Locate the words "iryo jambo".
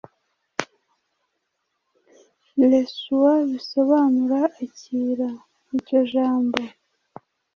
5.75-6.59